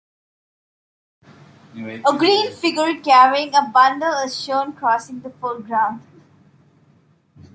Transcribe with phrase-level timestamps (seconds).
[1.27, 6.01] A green figure carrying a bundle is shown crossing the foreground.